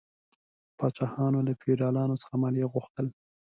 [0.77, 3.07] پاچاهانو له فیوډالانو څخه مالیه غوښتل.